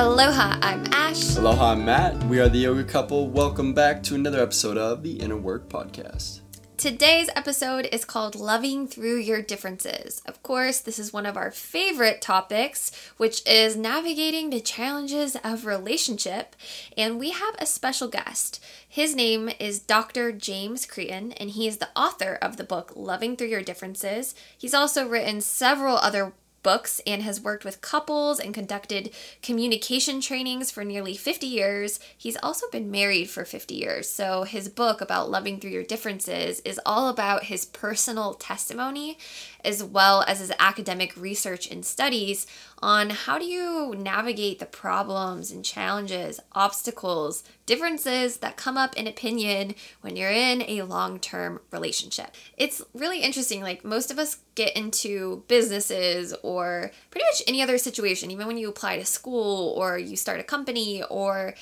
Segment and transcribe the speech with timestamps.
[0.00, 1.36] Aloha, I'm Ash.
[1.36, 2.22] Aloha, I'm Mat.
[2.26, 3.26] We are the yoga couple.
[3.26, 6.42] Welcome back to another episode of the Inner Work Podcast.
[6.76, 10.22] Today's episode is called Loving Through Your Differences.
[10.24, 15.66] Of course, this is one of our favorite topics, which is navigating the challenges of
[15.66, 16.54] relationship.
[16.96, 18.62] And we have a special guest.
[18.88, 20.30] His name is Dr.
[20.30, 24.36] James Creighton, and he is the author of the book Loving Through Your Differences.
[24.56, 26.34] He's also written several other
[26.68, 31.98] books and has worked with couples and conducted communication trainings for nearly 50 years.
[32.14, 34.06] He's also been married for 50 years.
[34.06, 39.16] So his book about loving through your differences is all about his personal testimony
[39.64, 42.46] as well as his academic research and studies
[42.80, 49.06] on how do you navigate the problems and challenges, obstacles, differences that come up in
[49.06, 52.30] opinion when you're in a long-term relationship.
[52.56, 57.78] It's really interesting like most of us get into businesses or pretty much any other
[57.78, 61.54] situation even when you apply to school or you start a company or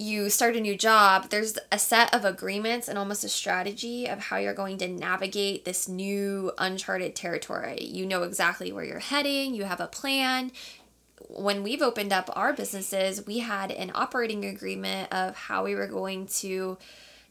[0.00, 4.18] you start a new job, there's a set of agreements and almost a strategy of
[4.18, 7.84] how you're going to navigate this new uncharted territory.
[7.84, 10.52] You know exactly where you're heading, you have a plan.
[11.28, 15.88] When we've opened up our businesses, we had an operating agreement of how we were
[15.88, 16.78] going to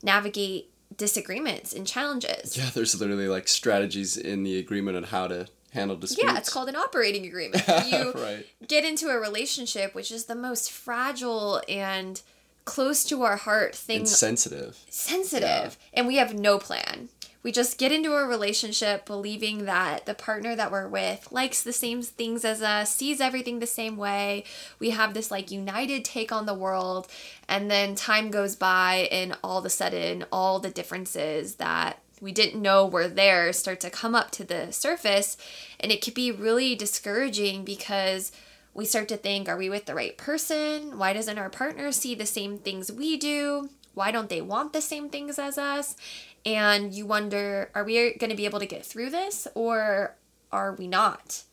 [0.03, 2.57] navigate disagreements and challenges.
[2.57, 6.31] Yeah, there's literally like strategies in the agreement on how to handle disputes.
[6.31, 7.63] Yeah, it's called an operating agreement.
[7.87, 8.45] You right.
[8.67, 12.21] get into a relationship, which is the most fragile and
[12.67, 14.77] close to our heart thing and sensitive.
[14.89, 15.99] sensitive yeah.
[15.99, 17.09] and we have no plan.
[17.41, 21.71] We just get into a relationship believing that the partner that we're with likes the
[21.71, 24.43] same things as us sees everything the same way.
[24.79, 27.07] We have this like united take on the world
[27.47, 32.33] and then time goes by and all of a sudden all the differences that we
[32.33, 35.37] didn't know were there start to come up to the surface
[35.79, 38.33] and it could be really discouraging because
[38.77, 40.97] we start to think are we with the right person?
[40.97, 43.69] Why doesn't our partner see the same things we do?
[43.95, 45.97] Why don't they want the same things as us?
[46.45, 50.15] And you wonder are we going to be able to get through this or
[50.51, 51.43] are we not?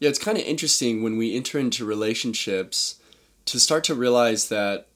[0.00, 2.98] Yeah, it's kind of interesting when we enter into relationships
[3.44, 4.86] to start to realize that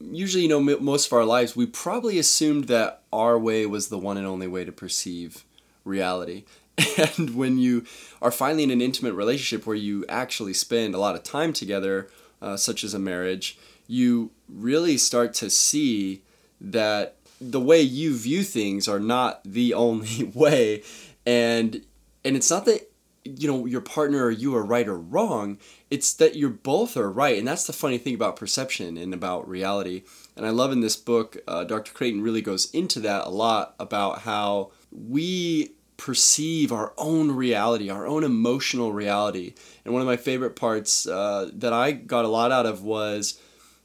[0.00, 3.98] usually, you know, most of our lives, we probably assumed that our way was the
[3.98, 5.44] one and only way to perceive
[5.84, 6.44] reality.
[7.18, 7.84] And when you
[8.20, 12.08] are finally in an intimate relationship where you actually spend a lot of time together,
[12.40, 16.22] uh, such as a marriage, you really start to see
[16.60, 20.82] that the way you view things are not the only way.
[21.26, 21.82] And
[22.24, 22.90] and it's not that
[23.24, 25.58] you know your partner or you are right or wrong
[25.90, 29.46] it's that you're both are right and that's the funny thing about perception and about
[29.46, 30.02] reality
[30.34, 33.74] and i love in this book uh, dr creighton really goes into that a lot
[33.78, 39.52] about how we perceive our own reality, our own emotional reality.
[39.84, 43.38] And one of my favorite parts uh, that I got a lot out of was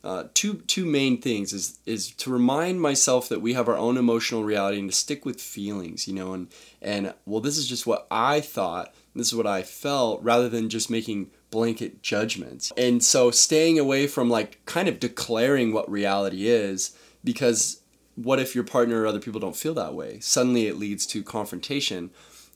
[0.03, 3.97] uh, two two main things is is to remind myself that we have our own
[3.97, 6.47] emotional reality and to stick with feelings, you know, and
[6.81, 10.69] and well, this is just what I thought, this is what I felt, rather than
[10.69, 12.72] just making blanket judgments.
[12.78, 17.82] And so staying away from like kind of declaring what reality is because
[18.16, 20.19] what if your partner or other people don't feel that way?
[20.19, 22.12] Suddenly it leads to confrontation.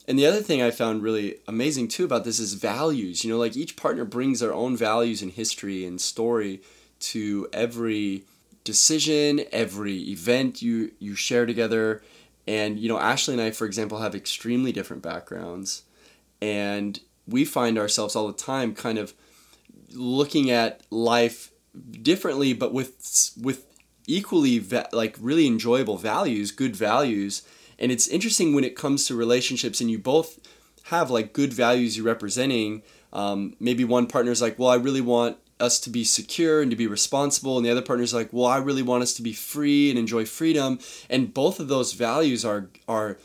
[0.08, 3.24] And the other thing I found really amazing too about this is values.
[3.24, 6.62] You know, like each partner brings their own values and history and story
[7.00, 8.24] to every
[8.64, 12.02] decision, every event you you share together.
[12.48, 15.84] And you know, Ashley and I, for example, have extremely different backgrounds,
[16.42, 19.14] and we find ourselves all the time kind of
[19.92, 21.52] looking at life
[22.02, 23.66] differently, but with with
[24.08, 27.44] equally va- like really enjoyable values, good values.
[27.78, 30.40] And it's interesting when it comes to relationships and you both
[30.86, 32.82] have like good values you're representing.
[33.14, 36.78] Um, maybe one partner's like, well, I really want us to be secure and to
[36.78, 39.90] be responsible, and the other partner's like, well, I really want us to be free
[39.90, 40.80] and enjoy freedom.
[41.10, 43.18] And both of those values are are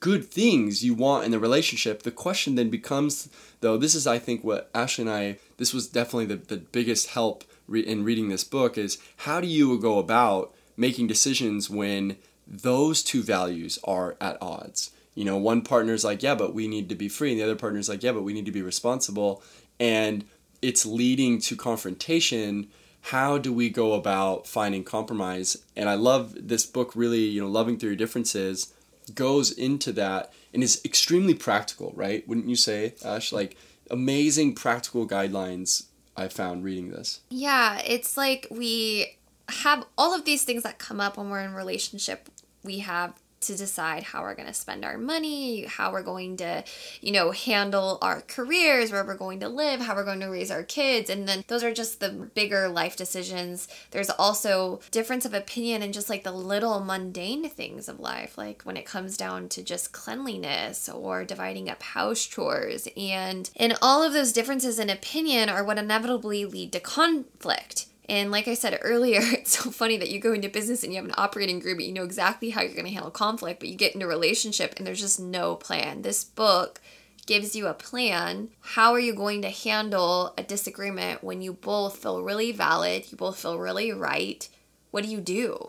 [0.00, 2.02] good things you want in the relationship.
[2.02, 3.28] The question then becomes,
[3.60, 5.38] though, this is I think what Ashley and I.
[5.56, 9.46] This was definitely the, the biggest help re- in reading this book is how do
[9.46, 12.16] you go about making decisions when
[12.46, 14.90] those two values are at odds?
[15.14, 17.56] You know, one partner's like, yeah, but we need to be free, and the other
[17.56, 19.42] partner's like, yeah, but we need to be responsible,
[19.78, 20.24] and
[20.62, 22.68] it's leading to confrontation.
[23.00, 25.56] How do we go about finding compromise?
[25.76, 28.72] And I love this book, really, you know, Loving Through Your Differences
[29.14, 32.26] goes into that and is extremely practical, right?
[32.28, 33.32] Wouldn't you say, Ash?
[33.32, 33.56] Like
[33.90, 35.86] amazing practical guidelines
[36.18, 37.20] I found reading this.
[37.30, 39.18] Yeah, it's like we
[39.48, 42.28] have all of these things that come up when we're in relationship.
[42.64, 46.64] We have to decide how we're going to spend our money, how we're going to,
[47.00, 50.50] you know, handle our careers, where we're going to live, how we're going to raise
[50.50, 51.10] our kids.
[51.10, 53.68] And then those are just the bigger life decisions.
[53.90, 58.62] There's also difference of opinion and just like the little mundane things of life, like
[58.62, 62.88] when it comes down to just cleanliness or dividing up house chores.
[62.96, 67.86] And and all of those differences in opinion are what inevitably lead to conflict.
[68.08, 70.96] And like I said earlier, it's so funny that you go into business and you
[70.96, 73.68] have an operating group, and you know exactly how you're going to handle conflict, but
[73.68, 76.02] you get into a relationship and there's just no plan.
[76.02, 76.80] This book
[77.26, 78.48] gives you a plan.
[78.60, 83.18] How are you going to handle a disagreement when you both feel really valid, you
[83.18, 84.48] both feel really right?
[84.90, 85.68] What do you do?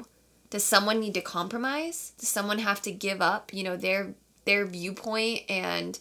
[0.50, 2.14] Does someone need to compromise?
[2.18, 4.14] Does someone have to give up, you know, their
[4.46, 6.00] their viewpoint and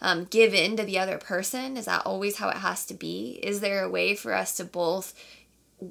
[0.00, 1.76] um, give in to the other person?
[1.76, 3.38] Is that always how it has to be?
[3.42, 5.14] Is there a way for us to both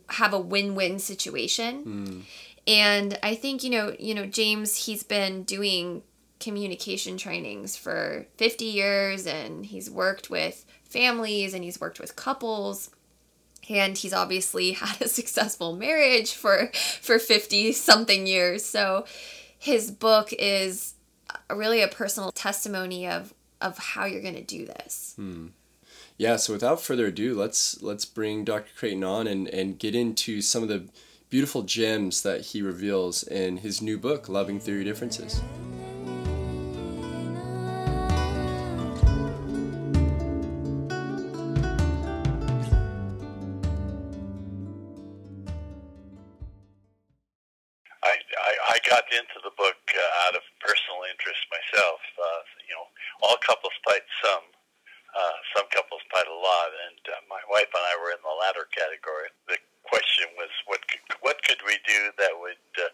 [0.10, 1.84] have a win-win situation.
[1.86, 2.22] Mm.
[2.68, 6.04] And I think you know, you know, James he's been doing
[6.40, 12.90] communication trainings for 50 years and he's worked with families and he's worked with couples
[13.70, 18.66] and he's obviously had a successful marriage for for 50 something years.
[18.66, 19.06] So
[19.58, 20.96] his book is
[21.50, 25.14] really a personal testimony of of how you're going to do this.
[25.16, 25.48] Hmm.
[26.18, 28.72] Yeah, so without further ado, let's let's bring Dr.
[28.78, 30.88] Creighton on and, and get into some of the
[31.30, 35.42] beautiful gems that he reveals in his new book, Loving Through Differences.
[48.70, 52.00] I, got into the book uh, out of personal interest myself.
[52.16, 52.86] Uh, you know,
[53.24, 54.46] all couples fight some,
[55.16, 58.36] uh, some couples fight a lot, and uh, my wife and I were in the
[58.36, 59.32] latter category.
[59.48, 59.58] The
[59.88, 62.92] question was, what could, what could we do that would uh,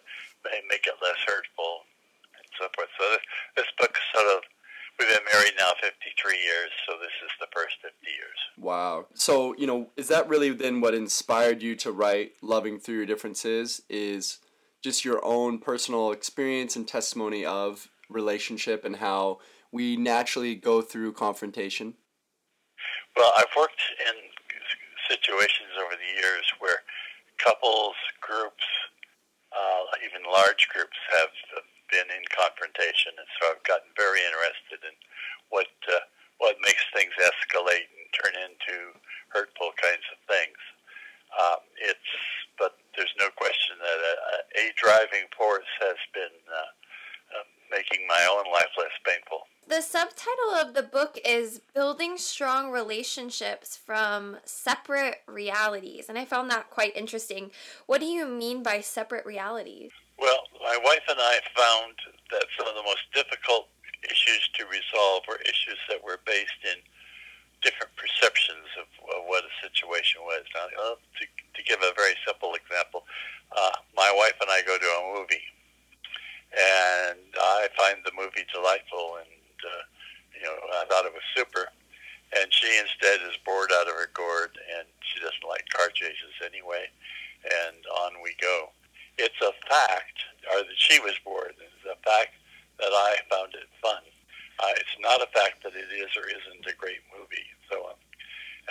[0.69, 1.89] make it less hurtful,
[2.37, 2.93] and so forth.
[2.95, 3.25] So this,
[3.65, 4.45] this book sort of
[4.99, 8.37] We've been married now 53 years, so this is the first 50 years.
[8.57, 9.07] Wow.
[9.15, 13.05] So, you know, is that really then what inspired you to write Loving Through Your
[13.07, 13.81] Differences?
[13.89, 14.37] Is
[14.83, 19.39] just your own personal experience and testimony of relationship and how
[19.71, 21.95] we naturally go through confrontation?
[23.15, 24.15] Well, I've worked in
[25.11, 26.83] situations over the years where
[27.37, 28.63] couples, groups,
[29.51, 31.33] uh, even large groups have
[31.91, 34.95] been in confrontation, and so I've gotten very interested in
[35.51, 36.07] what uh,
[36.39, 38.95] what makes things escalate and turn into
[39.29, 40.57] hurtful kinds of things.
[41.35, 42.11] Um, it's
[42.55, 44.15] but there's no question that a,
[44.55, 46.71] a driving force has been uh,
[47.35, 49.43] uh, making my own life less painful.
[49.71, 56.51] The subtitle of the book is Building Strong Relationships from Separate Realities, and I found
[56.51, 57.51] that quite interesting.
[57.87, 59.91] What do you mean by separate realities?
[60.19, 61.95] Well, my wife and I found
[62.31, 63.69] that some of the most difficult
[64.03, 66.75] issues to resolve were issues that were based in
[67.63, 70.43] different perceptions of, of what a situation was.
[70.53, 70.67] Now,
[70.99, 73.05] to, to give a very simple example,
[73.55, 75.47] uh, my wife and I go to a movie,
[76.59, 79.31] and I find the movie delightful and
[80.41, 81.69] you know, I thought it was super.
[82.33, 86.33] And she instead is bored out of her gourd, and she doesn't like car chases
[86.41, 86.89] anyway.
[87.45, 87.77] And
[88.07, 88.73] on we go.
[89.17, 91.53] It's a fact, or that she was bored.
[91.59, 92.33] It's a fact
[92.79, 94.01] that I found it fun.
[94.57, 97.45] Uh, it's not a fact that it is or isn't a great movie.
[97.69, 97.99] So, um,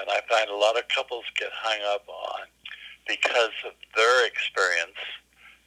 [0.01, 2.49] and I find a lot of couples get hung up on
[3.07, 4.99] because of their experience.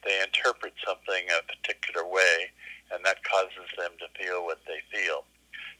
[0.02, 2.50] They interpret something a particular way,
[2.92, 5.24] and that causes them to feel what they feel.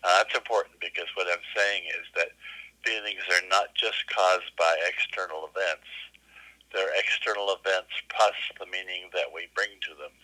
[0.04, 2.36] Now, that's important because what I'm saying is that
[2.84, 5.88] feelings are not just caused by external events.
[6.72, 10.14] They're external events plus the meaning that we bring to them.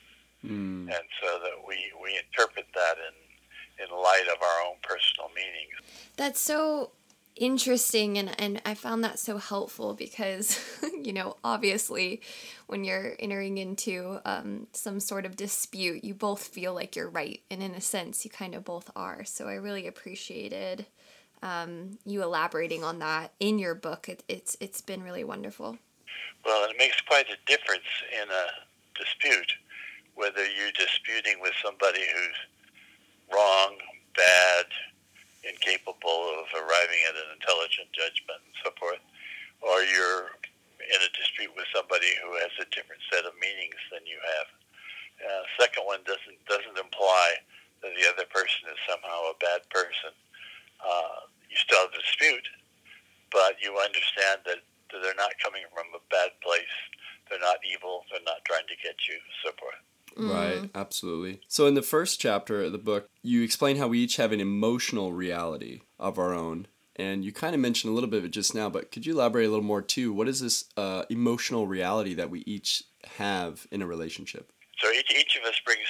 [0.44, 0.92] Mm.
[0.92, 5.72] And so that we, we interpret that in, in light of our own personal meanings.
[6.16, 6.90] That's so
[7.36, 10.58] interesting and, and I found that so helpful because,
[11.02, 12.20] you know, obviously
[12.66, 17.40] when you're entering into um, some sort of dispute, you both feel like you're right.
[17.50, 19.24] And in a sense, you kind of both are.
[19.24, 20.86] So I really appreciated
[21.42, 24.08] um, you elaborating on that in your book.
[24.08, 25.78] It, it's It's been really wonderful.
[26.44, 29.52] Well, it makes quite a difference in a dispute
[30.14, 33.76] whether you're disputing with somebody who's wrong,
[34.14, 34.66] bad,
[35.44, 39.00] incapable of arriving at an intelligent judgment and so forth,
[39.64, 40.36] or you're
[40.80, 44.48] in a dispute with somebody who has a different set of meanings than you have.
[45.20, 47.36] Uh, second one doesn't doesn't imply
[47.84, 50.12] that the other person is somehow a bad person.
[50.80, 52.48] Uh, you still have a dispute,
[53.32, 54.60] but you understand that,
[54.92, 56.76] that they're not coming from a bad place.
[57.28, 58.04] They're not evil.
[58.08, 59.80] They're not trying to get you, so forth.
[60.28, 61.40] Right, absolutely.
[61.48, 64.40] So, in the first chapter of the book, you explain how we each have an
[64.40, 66.66] emotional reality of our own.
[66.96, 69.14] And you kind of mentioned a little bit of it just now, but could you
[69.14, 70.12] elaborate a little more too?
[70.12, 72.84] What is this uh, emotional reality that we each
[73.16, 74.52] have in a relationship?
[74.78, 75.86] So each, each of us brings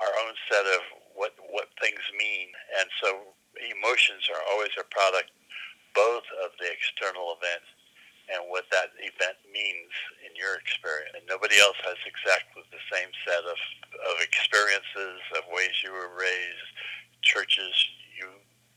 [0.00, 0.80] our own set of
[1.14, 2.48] what what things mean,
[2.80, 5.30] and so emotions are always a product
[5.94, 7.62] both of the external event
[8.32, 9.92] and what that event means
[10.24, 11.12] in your experience.
[11.16, 13.58] And nobody else has exactly the same set of,
[14.08, 16.68] of experiences, of ways you were raised,
[17.22, 17.74] churches
[18.16, 18.28] you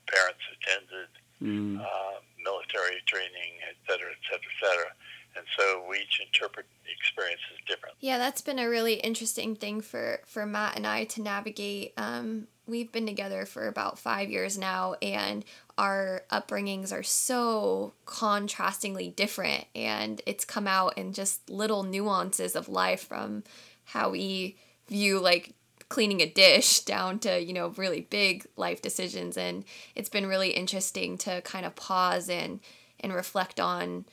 [0.07, 1.09] parents attended,
[1.41, 1.79] mm.
[1.79, 4.91] uh, military training, et cetera, et cetera, et cetera.
[5.35, 7.99] And so we each interpret the experiences differently.
[7.99, 11.93] Yeah, that's been a really interesting thing for, for Mat and I to navigate.
[11.95, 15.45] Um, we've been together for about five years now, and
[15.77, 19.65] our upbringings are so contrastingly different.
[19.75, 23.43] And it's come out in just little nuances of life from
[23.85, 24.57] how we
[24.87, 25.53] view like
[25.89, 29.63] cleaning a dish down to you know really big life decisions and
[29.95, 32.59] it's been really interesting to kind of pause and
[32.99, 34.05] and reflect on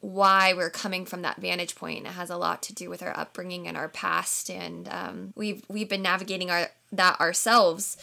[0.00, 2.06] why we're coming from that vantage point.
[2.06, 5.62] It has a lot to do with our upbringing and our past, and um, we've
[5.68, 7.96] we've been navigating our that ourselves.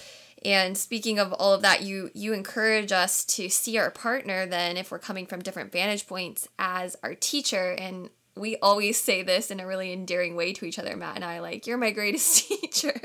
[0.45, 4.77] And speaking of all of that, you you encourage us to see our partner then,
[4.77, 7.71] if we're coming from different vantage points, as our teacher.
[7.71, 11.25] And we always say this in a really endearing way to each other, Mat and
[11.25, 12.99] I, like, you're my greatest teacher.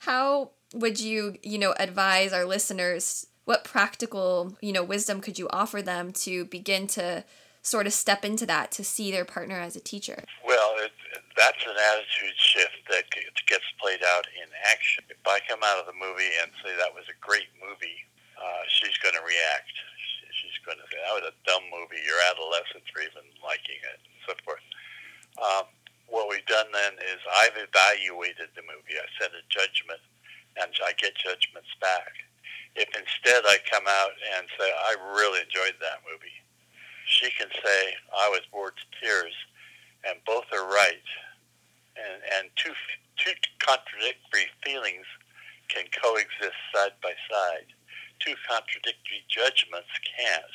[0.00, 3.26] How would you, you know, advise our listeners?
[3.44, 7.24] What practical, you know, wisdom could you offer them to begin to
[7.62, 10.24] sort of step into that to see their partner as a teacher?
[10.46, 10.92] Well, it,
[11.36, 15.04] that's an attitude shift that gets played out in action.
[15.12, 18.00] If I come out of the movie and say that was a great movie,
[18.40, 19.76] uh, she's going to react.
[20.32, 22.00] She's going to say that was a dumb movie.
[22.04, 24.64] Your adolescents are even liking it, and so forth.
[25.36, 25.68] Um,
[26.08, 28.96] what we've done then is I've evaluated the movie.
[28.96, 30.00] I set a judgment,
[30.56, 32.12] and I get judgments back.
[32.76, 36.40] If instead I come out and say I really enjoyed that movie,
[37.08, 37.80] she can say
[38.12, 39.34] I was bored to tears,
[40.04, 41.04] and both are right.
[41.96, 42.76] And and two
[43.16, 45.06] two contradictory feelings
[45.68, 47.68] can coexist side by side.
[48.20, 50.54] Two contradictory judgments can't.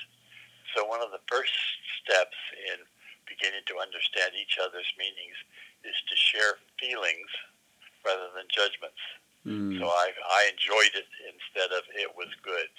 [0.73, 1.53] So one of the first
[1.99, 2.37] steps
[2.71, 2.79] in
[3.27, 5.35] beginning to understand each other's meanings
[5.83, 7.29] is to share feelings
[8.05, 9.01] rather than judgments.
[9.45, 9.79] Mm.
[9.81, 12.69] So I, I enjoyed it instead of it was good.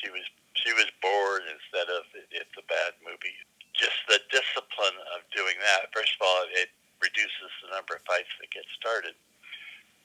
[0.00, 0.24] She was
[0.56, 3.36] she was bored instead of it, it's a bad movie.
[3.72, 5.88] Just the discipline of doing that.
[5.96, 6.68] First of all, it
[7.02, 9.18] reduces the number of fights that get started.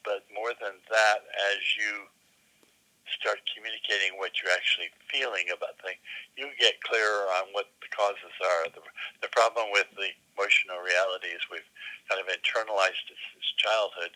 [0.04, 1.20] But more than that,
[1.54, 2.10] as you
[3.08, 6.00] start communicating what you're actually feeling about things,
[6.36, 8.68] you get clearer on what the causes are.
[8.72, 8.84] The,
[9.24, 11.68] the problem with the emotional reality is we've
[12.12, 14.12] kind of internalized this, this childhood,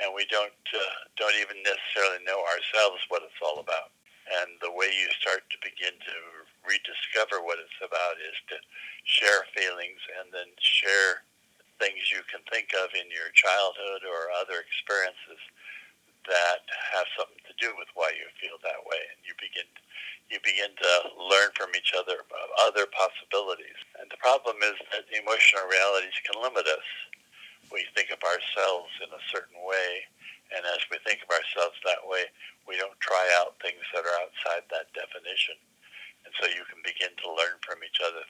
[0.00, 3.92] and we don't uh, don't even necessarily know ourselves what it's all about.
[4.40, 6.16] And the way you start to begin to
[6.64, 8.56] rediscover what it's about is to
[9.04, 11.26] share feelings and then share
[11.82, 15.42] things you can think of in your childhood or other experiences
[16.30, 16.62] that
[16.94, 19.66] have something to do with why you feel that way, and you begin
[20.30, 23.76] you begin to learn from each other about other possibilities.
[24.00, 26.88] And the problem is that emotional realities can limit us.
[27.68, 30.08] We think of ourselves in a certain way,
[30.56, 32.32] and as we think of ourselves that way,
[32.64, 35.58] we don't try out things that are outside that definition.
[36.24, 38.24] And so you can begin to learn from each other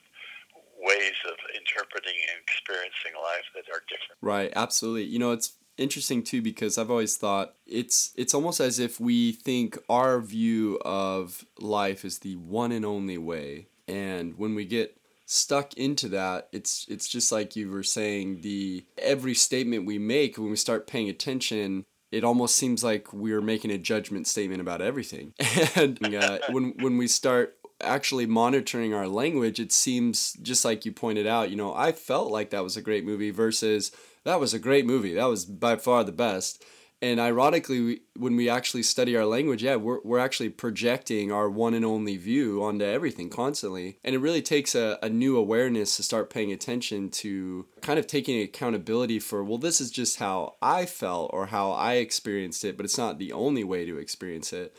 [0.79, 4.19] ways of interpreting and experiencing life that are different.
[4.21, 5.05] Right, absolutely.
[5.05, 9.31] You know, it's interesting too because I've always thought it's it's almost as if we
[9.31, 14.97] think our view of life is the one and only way and when we get
[15.25, 20.37] stuck into that it's it's just like you were saying the every statement we make
[20.37, 24.81] when we start paying attention it almost seems like we're making a judgment statement about
[24.81, 25.33] everything
[25.75, 30.91] and uh, when when we start actually monitoring our language it seems just like you
[30.91, 33.91] pointed out you know I felt like that was a great movie versus
[34.23, 35.13] that was a great movie.
[35.13, 36.63] That was by far the best.
[37.01, 41.49] And ironically, we, when we actually study our language, yeah, we're, we're actually projecting our
[41.49, 43.97] one and only view onto everything constantly.
[44.05, 48.07] And it really takes a, a new awareness to start paying attention to kind of
[48.07, 52.77] taking accountability for, well, this is just how I felt or how I experienced it,
[52.77, 54.73] but it's not the only way to experience it.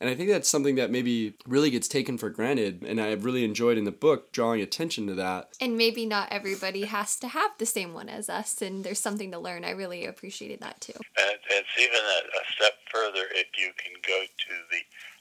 [0.00, 2.82] And I think that's something that maybe really gets taken for granted.
[2.82, 5.50] And I've really enjoyed in the book drawing attention to that.
[5.60, 9.30] And maybe not everybody has to have the same one as us, and there's something
[9.32, 9.62] to learn.
[9.62, 10.94] I really appreciated that too.
[10.96, 14.80] And it's even a, a step further if you can go to the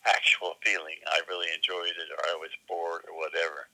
[0.09, 0.95] actual feeling.
[1.07, 3.67] I really enjoyed it, or I was bored, or whatever.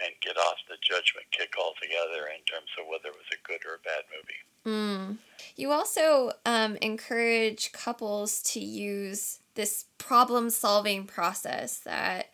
[0.00, 3.60] and get off the judgment kick altogether in terms of whether it was a good
[3.66, 4.42] or a bad movie.
[4.64, 5.18] Mm.
[5.56, 12.30] You also um, encourage couples to use this problem solving process that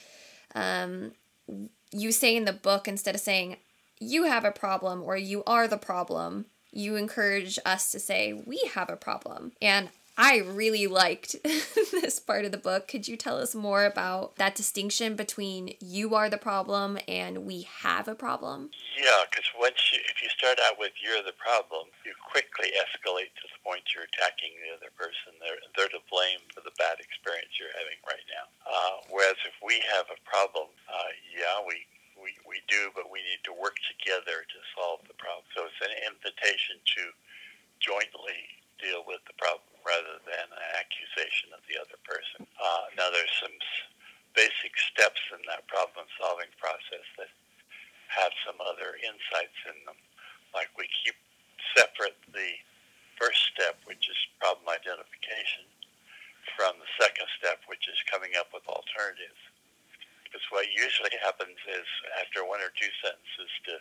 [0.55, 1.13] um,
[1.93, 3.57] you say in the book instead of saying
[4.01, 8.71] you have a problem or you are the problem you encourage us to say we
[8.75, 9.53] have a problem.
[9.61, 11.39] And I really liked
[11.95, 12.91] this part of the book.
[12.91, 17.71] Could you tell us more about that distinction between you are the problem and we
[17.87, 18.75] have a problem?
[18.99, 23.31] Yeah, because once you, if you start out with you're the problem, you quickly escalate
[23.39, 25.39] to the point you're attacking the other person.
[25.39, 28.51] They're, they're to blame for the bad experience you're having right now.
[28.67, 31.87] Uh, whereas if we have a problem, uh, yeah, we
[32.19, 35.47] we, we do, but we need to work together to solve the problem.
[35.55, 37.15] So it's an invitation to
[37.79, 42.47] jointly deal with the problem rather than an accusation of the other person.
[42.59, 43.55] Uh, now, there's some
[44.37, 47.31] basic steps in that problem-solving process that
[48.09, 49.99] have some other insights in them.
[50.55, 51.17] Like we keep
[51.77, 52.57] separate the
[53.21, 55.67] first step, which is problem identification,
[56.57, 59.43] from the second step, which is coming up with alternatives.
[60.25, 61.89] Because what usually happens is
[62.21, 63.75] after one or two sentences to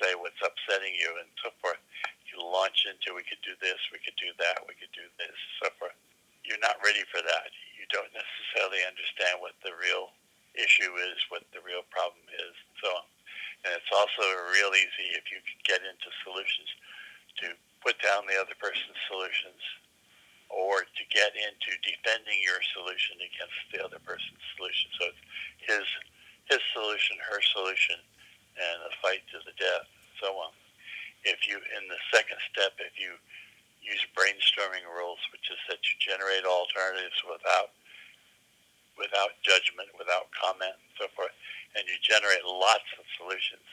[0.00, 1.80] say what's upsetting you and so forth,
[2.28, 5.36] you launch into we could do this, we could do that, we could do this,
[5.60, 5.96] so forth.
[6.42, 7.48] You're not ready for that.
[7.76, 10.16] You don't necessarily understand what the real
[10.56, 13.06] issue is, what the real problem is, and so on.
[13.68, 16.70] And it's also real easy if you get into solutions
[17.44, 19.62] to put down the other person's solutions
[20.50, 24.88] or to get into defending your solution against the other person's solution.
[25.00, 25.22] So it's
[25.64, 25.86] his
[26.50, 27.96] his solution, her solution,
[28.56, 29.88] and a fight to the death,
[30.20, 30.52] so on
[31.24, 33.14] if you in the second step, if you
[33.82, 37.74] use brainstorming rules, which is that you generate alternatives without
[38.98, 41.32] without judgment, without comment, and so forth,
[41.74, 43.64] and you generate lots of solutions.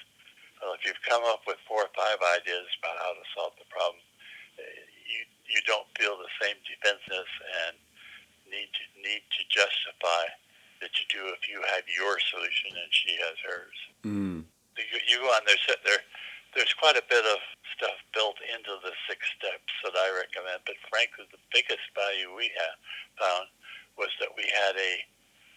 [0.64, 3.68] Well, if you've come up with four or five ideas about how to solve the
[3.70, 4.02] problem,
[4.62, 7.32] eh, you you don't feel the same defensiveness
[7.66, 7.74] and
[8.46, 10.30] need to need to justify
[10.82, 13.80] that you do if you have your solution and she has hers.
[14.08, 14.39] Mm.
[14.80, 15.60] You, you go on there.
[15.84, 16.04] There
[16.56, 17.40] there's quite a bit of
[17.78, 22.50] stuff built into the six steps that I recommend, but frankly, the biggest value we
[22.58, 22.78] have
[23.22, 23.48] found
[24.02, 24.94] was that we had a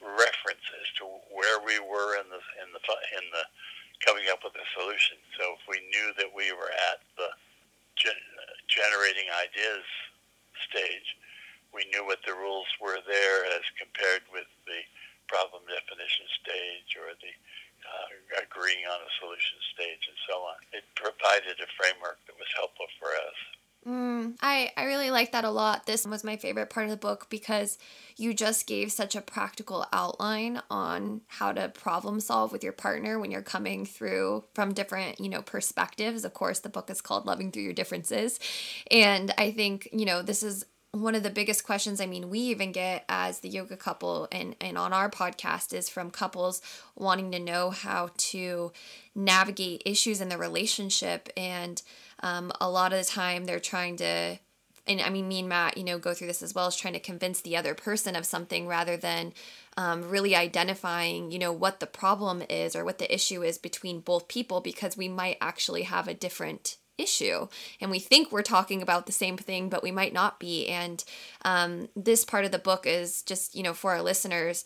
[0.02, 2.82] reference as to where we were in the in the
[3.16, 3.44] in the
[4.04, 5.16] coming up with a solution.
[5.38, 7.30] So if we knew that we were at the
[7.94, 8.28] gen-
[8.66, 9.86] generating ideas
[10.68, 11.16] stage,
[11.70, 14.82] we knew what the rules were there as compared with the
[15.30, 17.32] problem definition stage or the
[17.84, 20.58] uh, agreeing on a solution stage and so on.
[20.72, 23.38] It provided a framework that was helpful for us.
[23.86, 25.86] Mm, I, I really like that a lot.
[25.86, 27.78] This was my favorite part of the book because
[28.16, 33.18] you just gave such a practical outline on how to problem solve with your partner
[33.18, 36.24] when you're coming through from different, you know, perspectives.
[36.24, 38.38] Of course, the book is called Loving Through Your Differences.
[38.88, 42.38] And I think, you know, this is one of the biggest questions I mean we
[42.38, 46.60] even get as the yoga couple and and on our podcast is from couples
[46.94, 48.72] wanting to know how to
[49.14, 51.28] navigate issues in the relationship.
[51.36, 51.82] And
[52.20, 54.38] um, a lot of the time they're trying to
[54.86, 56.94] and I mean me and Mat you know go through this as well as trying
[56.94, 59.32] to convince the other person of something rather than
[59.78, 64.00] um, really identifying you know what the problem is or what the issue is between
[64.00, 67.48] both people because we might actually have a different issue.
[67.80, 70.68] And we think we're talking about the same thing but we might not be.
[70.68, 71.02] And
[71.44, 74.64] um, this part of the book is just you know for our listeners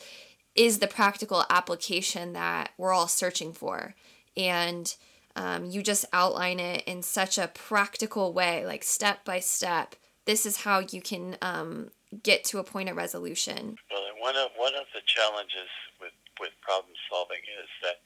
[0.55, 3.95] is the practical application that we're all searching for.
[4.37, 4.95] And
[5.35, 10.45] um, you just outline it in such a practical way like step by step this
[10.45, 11.91] is how you can um,
[12.23, 13.77] get to a point of resolution.
[13.91, 18.03] Well one of one of the challenges with with problem solving is that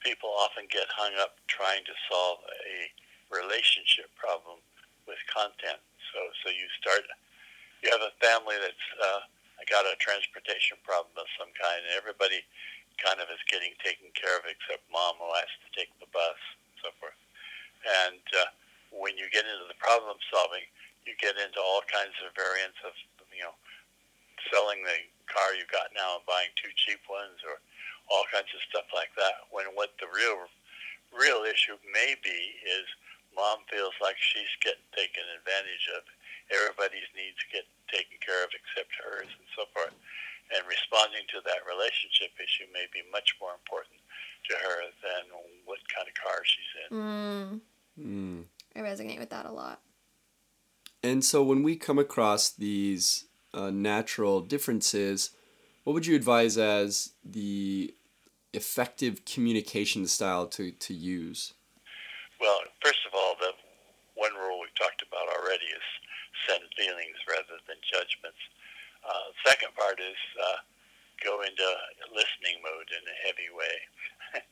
[0.00, 2.90] people often get hung up trying to solve a
[3.32, 4.60] relationship problem
[5.08, 5.80] with content.
[6.12, 7.02] So, so you start,
[7.80, 9.24] you have a family that's uh,
[9.66, 12.44] got a transportation problem of some kind, and everybody
[13.00, 16.38] kind of is getting taken care of except mom who has to take the bus,
[16.68, 17.16] and so forth.
[18.06, 18.52] And uh,
[18.92, 20.62] when you get into the problem solving,
[21.08, 22.94] you get into all kinds of variants of,
[23.34, 23.56] you know,
[24.52, 27.58] selling the car you got now and buying two cheap ones or
[28.10, 29.48] all kinds of stuff like that.
[29.50, 30.46] When what the real
[31.12, 32.88] real issue may be is
[33.34, 36.02] mom feels like she's getting taken advantage of.
[36.52, 39.94] Everybody's needs get taken care of except hers and so forth.
[40.52, 43.96] And responding to that relationship issue may be much more important
[44.50, 45.22] to her than
[45.64, 46.88] what kind of car she's in.
[46.92, 47.50] Mm.
[47.96, 48.40] Mm.
[48.76, 49.80] I resonate with that a lot.
[51.02, 55.30] And so when we come across these uh, natural differences,
[55.84, 57.94] what would you advise as the
[58.52, 61.54] effective communication style to, to use?
[62.40, 63.52] Well, first of all, the
[64.14, 65.86] one rule we talked about already is
[66.46, 68.42] send feelings rather than judgments.
[69.06, 70.58] Uh, second part is uh,
[71.22, 71.66] go into
[72.10, 73.76] listening mode in a heavy way.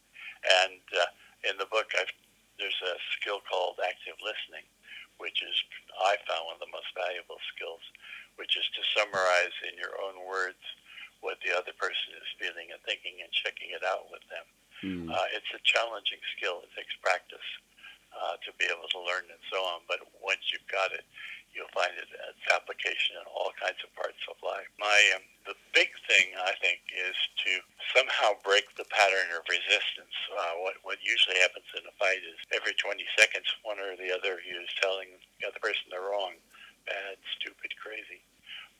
[0.63, 1.11] and uh,
[1.51, 2.15] in the book, I've,
[2.63, 4.63] there's a skill called active listening,
[5.19, 5.55] which is
[5.99, 7.83] I found one of the most valuable skills,
[8.39, 10.63] which is to summarize in your own words
[11.19, 14.47] what the other person is feeling and thinking and checking it out with them.
[14.81, 15.07] Mm.
[15.13, 16.65] Uh, it's a challenging skill.
[16.65, 17.45] It takes practice
[18.17, 19.85] uh, to be able to learn and so on.
[19.85, 21.05] But once you've got it,
[21.55, 24.67] you'll find it, its application in all kinds of parts of life.
[24.79, 27.53] My um, the big thing I think is to
[27.95, 30.15] somehow break the pattern of resistance.
[30.31, 34.15] Uh, what what usually happens in a fight is every 20 seconds, one or the
[34.15, 35.11] other of you is telling
[35.41, 36.39] the other person they're wrong,
[36.87, 38.23] bad, stupid, crazy.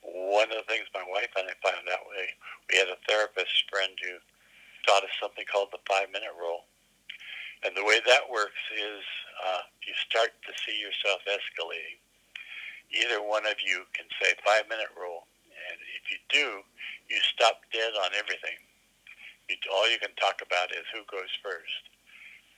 [0.01, 2.23] One of the things my wife and I found out we
[2.71, 4.23] we had a therapist friend who
[4.87, 6.65] taught us something called the five minute rule.
[7.61, 9.05] And the way that works is
[9.45, 12.01] uh, you start to see yourself escalating
[12.91, 16.63] either one of you can say five minute rule, and if you do,
[17.07, 18.59] you stop dead on everything.
[19.49, 21.83] You, all you can talk about is who goes first,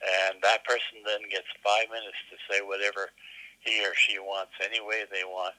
[0.00, 3.12] and that person then gets five minutes to say whatever
[3.60, 5.54] he or she wants any way they want,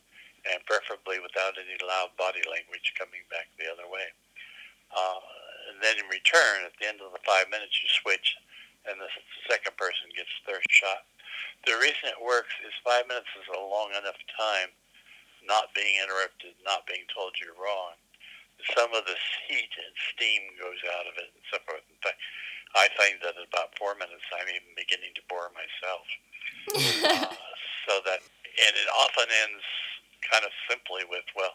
[0.50, 4.10] and preferably without any loud body language coming back the other way.
[4.92, 5.22] Uh,
[5.72, 8.36] and then in return, at the end of the five minutes, you switch,
[8.86, 9.10] and the
[9.48, 11.08] second person gets their shot
[11.66, 14.72] the reason it works is five minutes is a long enough time
[15.48, 17.96] not being interrupted, not being told you're wrong.
[18.76, 19.18] Some of the
[19.48, 21.84] heat and steam goes out of it and so forth.
[21.88, 22.20] In fact,
[22.76, 26.06] I find that at about four minutes, I'm even beginning to bore myself.
[27.28, 27.36] uh,
[27.86, 29.66] so that, and it often ends
[30.24, 31.54] kind of simply with, well,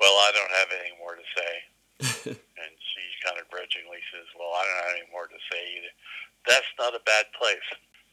[0.00, 1.52] well, I don't have anything more to say.
[2.32, 5.92] and she kind of grudgingly says, well, I don't have any more to say either.
[6.46, 7.66] That's not a bad place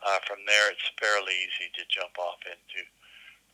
[0.06, 2.86] uh, from there, it's fairly easy to jump off into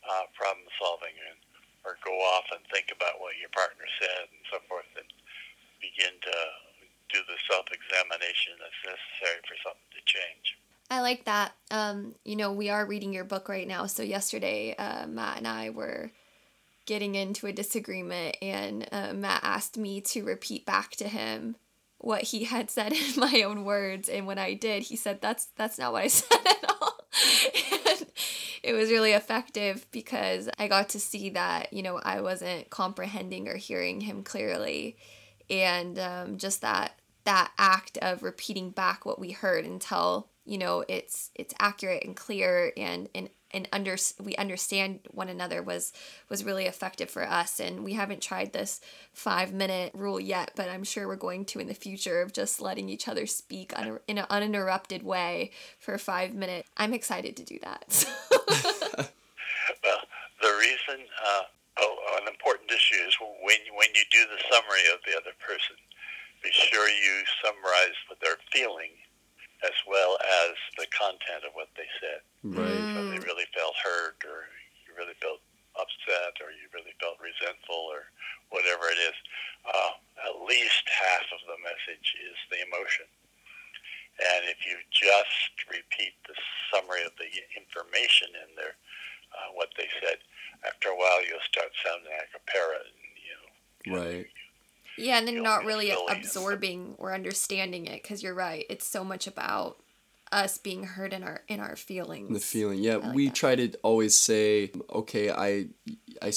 [0.04, 1.40] uh, problem solving and
[1.84, 5.10] or go off and think about what your partner said and so forth, and
[5.80, 6.36] begin to
[7.10, 10.58] do the self-examination that's necessary for something to change.
[10.90, 11.52] I like that.
[11.70, 13.86] Um, you know, we are reading your book right now.
[13.86, 16.12] So yesterday, uh, Mat and I were
[16.86, 21.56] getting into a disagreement, and uh, Mat asked me to repeat back to him
[22.02, 25.46] what he had said in my own words and when I did he said that's
[25.56, 26.98] that's not what I said at all.
[27.72, 28.06] And
[28.62, 33.48] it was really effective because I got to see that you know I wasn't comprehending
[33.48, 34.96] or hearing him clearly.
[35.50, 40.84] And um, just that that act of repeating back what we heard until you know
[40.88, 45.92] it's it's accurate and clear and and and under we understand one another was
[46.28, 48.80] was really effective for us and we haven't tried this
[49.12, 52.60] 5 minute rule yet but I'm sure we're going to in the future of just
[52.60, 56.68] letting each other speak un, in an uninterrupted way for 5 minutes.
[56.76, 58.06] I'm excited to do that.
[58.30, 60.00] well,
[60.40, 61.42] the reason uh,
[61.80, 65.76] oh, an important issue is when when you do the summary of the other person,
[66.42, 68.90] be sure you summarize what they're feeling
[69.62, 72.20] as well as the content of what they said.
[72.42, 72.86] Right.
[72.94, 74.50] So they really felt hurt, or
[74.82, 75.40] you really felt
[75.78, 78.10] upset, or you really felt resentful, or
[78.50, 79.16] whatever it is.
[79.62, 79.94] Uh,
[80.26, 83.06] at least half of the message is the emotion.
[84.20, 86.36] And if you just repeat the
[86.68, 88.76] summary of the information in there,
[89.32, 90.20] uh, what they said,
[90.66, 92.84] after a while you'll start sounding like a parrot.
[92.84, 94.26] And, you know, right.
[94.28, 94.41] You
[94.98, 98.64] yeah, and then not really absorbing or understanding it because you're right.
[98.68, 99.78] It's so much about
[100.30, 102.32] us being heard in our in our feelings.
[102.32, 102.96] The feeling, yeah.
[102.96, 103.34] Like we that.
[103.34, 105.66] try to always say, okay, I,
[106.20, 106.32] I,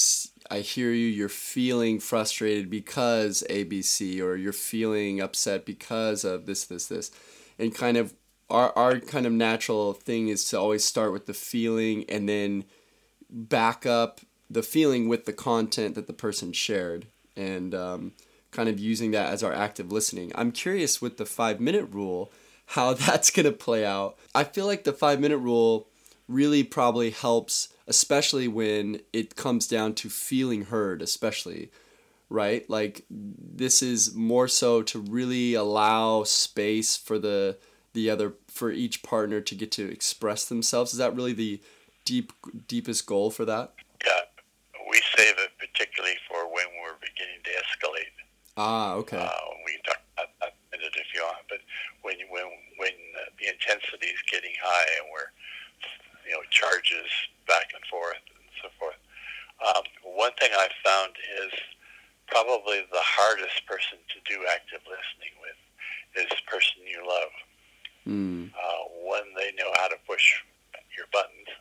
[0.52, 1.08] I hear you.
[1.08, 7.12] You're feeling frustrated because ABC, or you're feeling upset because of this, this, this,
[7.58, 8.14] and kind of
[8.50, 12.66] our our kind of natural thing is to always start with the feeling and then
[13.30, 18.12] back up the feeling with the content that the person shared and um,
[18.56, 20.32] kind of using that as our active listening.
[20.34, 22.32] I'm curious with the five minute rule
[22.68, 24.18] how that's going to play out.
[24.34, 25.88] I feel like the five minute rule
[26.28, 31.70] really probably helps, especially when it comes down to feeling heard, especially,
[32.30, 32.68] right?
[32.70, 37.58] Like this is more so to really allow space for the
[37.94, 40.92] the other for each partner to get to express themselves.
[40.94, 41.62] Is that really the
[42.04, 42.34] deep
[42.68, 43.74] deepest goal for that?
[44.04, 44.22] Yeah,
[44.90, 48.16] we save it particularly for when we're beginning to escalate
[48.58, 49.20] Ah, okay.
[49.20, 51.44] Uh, we can talk about that in a minute if you want.
[51.52, 51.60] But
[52.04, 52.48] when when
[52.80, 52.96] when
[53.40, 55.32] the intensity is getting high and we're
[56.24, 57.12] you know charges
[57.48, 59.00] back and forth and so forth,
[59.60, 61.12] um, one thing I've found
[61.44, 61.52] is
[62.32, 65.60] probably the hardest person to do active listening with
[66.16, 67.34] is the person you love.
[68.08, 68.56] Mm.
[68.56, 70.24] Uh, when they know how to push
[70.96, 71.52] your buttons,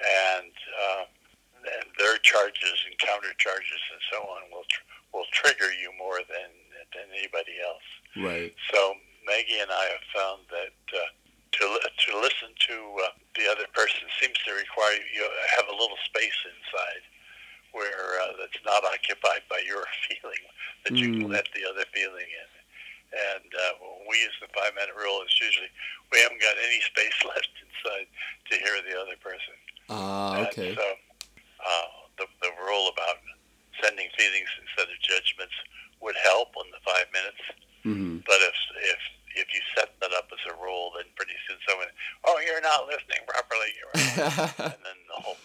[0.00, 1.04] and uh,
[1.64, 4.83] and their charges and counter charges and so on will tr-
[5.14, 6.50] will trigger you more than
[6.92, 7.88] than anybody else.
[8.18, 8.52] Right.
[8.74, 8.94] So
[9.26, 11.10] Maggie and I have found that uh,
[11.58, 15.22] to li- to listen to uh, the other person seems to require you
[15.56, 17.02] have a little space inside
[17.74, 20.44] where uh, that's not occupied by your feeling
[20.86, 21.34] that you can Mm.
[21.34, 22.50] let the other feeling in.
[23.14, 25.70] And uh, when we use the five minute rule, it's usually
[26.14, 28.06] we haven't got any space left inside
[28.50, 29.54] to hear the other person.
[29.90, 30.74] Ah, And okay.
[30.74, 33.18] so uh, the, the rule about
[33.82, 35.54] sending feelings instead of judgments
[36.00, 37.42] would help in the five minutes.
[37.82, 38.56] hmm But if
[38.94, 39.00] if
[39.34, 41.90] if you set that up as a rule, then pretty soon someone,
[42.22, 43.74] oh, you're not listening properly,
[44.70, 45.38] and then the whole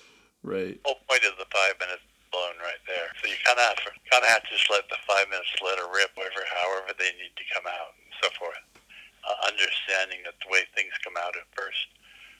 [0.45, 0.77] right.
[0.85, 3.09] whole point of the five minutes blown right there.
[3.21, 3.73] So you kind of
[4.09, 7.09] kind of have to just let the five minutes let it rip, whatever, however they
[7.17, 8.61] need to come out, and so forth.
[9.25, 11.91] Uh, understanding that the way things come out at first.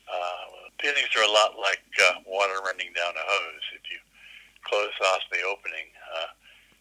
[0.09, 3.65] Uh, feelings are a lot like uh, water running down a hose.
[3.77, 3.99] If you
[4.63, 6.29] close off the opening, uh,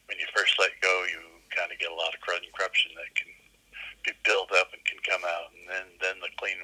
[0.09, 1.21] when you first let go, you
[1.53, 3.31] kind of get a lot of crud corruption that can
[4.05, 6.59] be built up and can come out, and then then the clean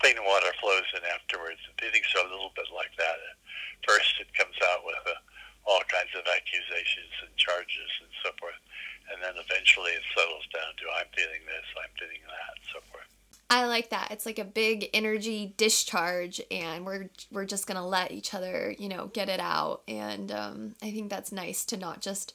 [0.00, 1.60] clean water flows in afterwards.
[1.80, 3.16] Feelings are a little bit like that.
[3.16, 3.38] At
[3.86, 5.16] first, it comes out with uh,
[5.64, 8.60] all kinds of accusations and charges and so forth,
[9.08, 12.80] and then eventually it settles down to I'm feeling this, I'm feeling that, and so
[12.92, 13.15] forth.
[13.48, 14.10] I like that.
[14.10, 18.88] It's like a big energy discharge, and we're we're just gonna let each other, you
[18.88, 19.82] know, get it out.
[19.86, 22.34] And um, I think that's nice to not just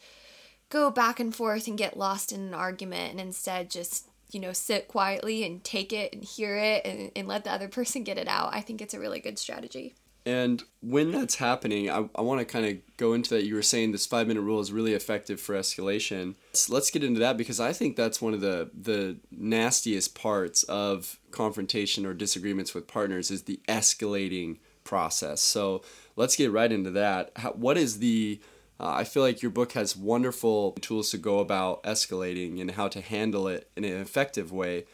[0.69, 4.53] go back and forth and get lost in an argument, and instead just you know
[4.53, 8.17] sit quietly and take it and hear it and, and let the other person get
[8.17, 8.55] it out.
[8.55, 9.95] I think it's a really good strategy.
[10.25, 13.45] And when that's happening, I, I want to kind of go into that.
[13.45, 16.35] You were saying this five minute rule is really effective for escalation.
[16.51, 20.63] Let's, let's get into that because I think that's one of the, the nastiest parts
[20.63, 25.41] of confrontation or disagreements with partners is the escalating process.
[25.41, 25.81] So
[26.15, 27.31] let's get right into that.
[27.37, 28.39] How, what is the,
[28.79, 32.87] uh, I feel like your book has wonderful tools to go about escalating and how
[32.89, 34.85] to handle it in an effective way.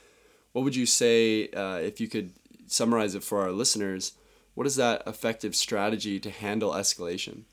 [0.54, 2.34] What would you say uh, if you could
[2.68, 4.14] summarize it for our listeners?
[4.58, 7.46] What is that effective strategy to handle escalation?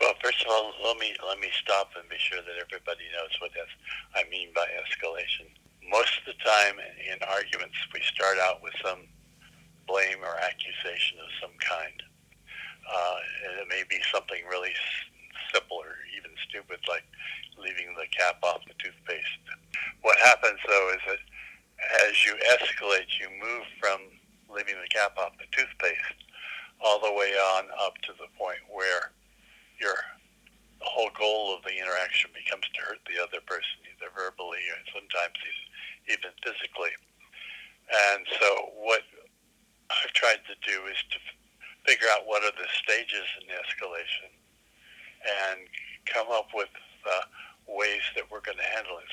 [0.00, 3.30] Well, first of all, let me let me stop and be sure that everybody knows
[3.38, 3.54] what
[4.18, 5.46] I mean by escalation.
[5.86, 9.06] Most of the time in arguments, we start out with some
[9.86, 12.02] blame or accusation of some kind.
[12.82, 14.74] Uh, and it may be something really
[15.54, 17.06] simple or even stupid, like
[17.62, 19.38] leaving the cap off the toothpaste.
[20.02, 21.22] What happens though is that
[22.10, 24.17] as you escalate, you move from
[24.48, 26.24] leaving the cap off the toothpaste
[26.80, 29.12] all the way on up to the point where
[29.80, 29.94] your
[30.78, 34.78] the whole goal of the interaction becomes to hurt the other person, either verbally or
[34.94, 35.34] sometimes
[36.06, 36.94] even physically.
[37.90, 39.02] And so, what
[39.90, 41.18] I've tried to do is to
[41.82, 44.30] figure out what are the stages in the escalation
[45.50, 45.66] and
[46.06, 46.70] come up with
[47.08, 47.26] uh,
[47.66, 49.12] ways that we're going to handle it.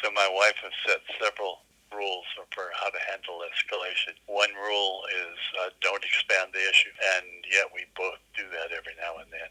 [0.00, 4.16] So, my wife has set several rules for how to handle escalation.
[4.26, 8.94] One rule is uh, don't expand the issue, and yet we both do that every
[8.98, 9.50] now and then.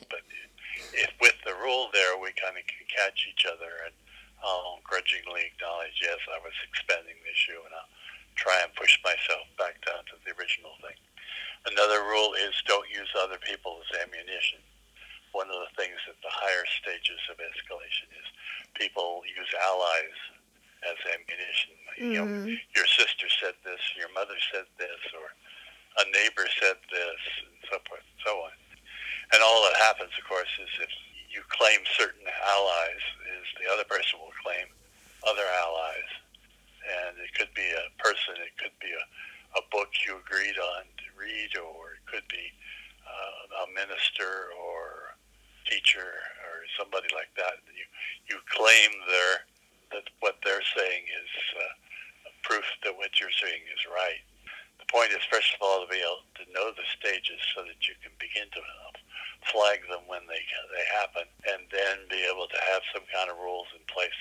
[0.12, 0.22] but
[0.92, 3.94] if with the rule there, we kind of can catch each other and
[4.44, 7.92] I'll grudgingly acknowledge, yes, I was expanding the issue, and I'll
[8.36, 10.96] try and push myself back down to the original thing.
[11.66, 14.60] Another rule is don't use other people as ammunition.
[15.32, 18.28] One of the things at the higher stages of escalation is
[18.76, 20.16] people use allies
[20.90, 21.74] as ammunition.
[21.96, 22.60] You know, Mhm.
[22.74, 25.34] your sister said this, your mother said this, or
[25.98, 28.52] a neighbor said this, and so forth and so on.
[29.32, 30.90] And all that happens, of course, is if
[31.30, 33.02] you claim certain allies,
[33.40, 34.68] is the other person will claim
[35.26, 36.10] other allies.
[36.86, 40.84] And it could be a person, it could be a, a book you agreed on
[40.98, 42.52] to read, or it could be
[43.06, 45.16] uh, a minister or
[45.66, 47.58] teacher or somebody like that.
[47.74, 47.84] You,
[48.28, 49.46] you claim their,
[49.92, 51.72] that what they're saying is uh,
[52.42, 54.22] proof that what you're saying is right.
[54.78, 57.80] The point is, first of all, to be able to know the stages so that
[57.90, 58.62] you can begin to
[59.50, 60.42] flag them when they
[60.74, 64.14] they happen, and then be able to have some kind of rules in place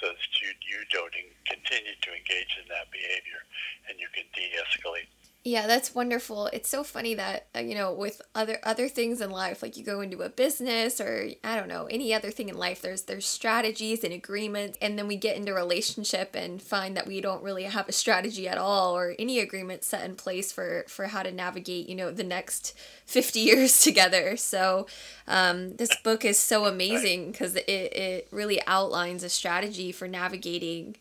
[0.00, 1.12] so that you you don't
[1.48, 3.40] continue to engage in that behavior,
[3.88, 5.08] and you can de-escalate.
[5.46, 6.48] Yeah, that's wonderful.
[6.48, 9.84] It's so funny that uh, you know with other other things in life, like you
[9.84, 12.82] go into a business or I don't know any other thing in life.
[12.82, 17.20] There's there's strategies and agreements, and then we get into relationship and find that we
[17.20, 21.06] don't really have a strategy at all or any agreement set in place for for
[21.06, 24.36] how to navigate you know the next fifty years together.
[24.36, 24.88] So
[25.28, 30.96] um, this book is so amazing because it it really outlines a strategy for navigating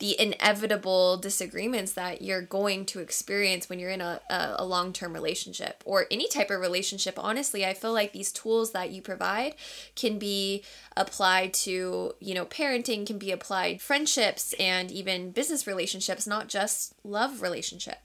[0.00, 5.12] the inevitable disagreements that you're going to experience when you're in a, a, long term
[5.12, 7.14] relationship or any type of relationship.
[7.16, 9.54] Honestly, I feel like these tools that you provide
[9.94, 10.64] can be
[10.96, 16.94] applied to, you know, parenting, can be applied friendships and even business relationships, not just
[17.04, 17.98] love relationship.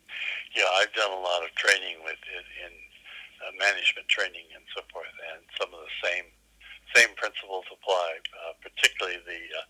[0.56, 2.73] Yeah, I've done a lot of training with it in
[3.41, 6.25] uh, management training and so forth, and some of the same
[6.95, 9.65] same principles apply, uh, particularly the uh,